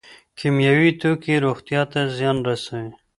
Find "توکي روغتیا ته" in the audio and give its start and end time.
1.01-2.01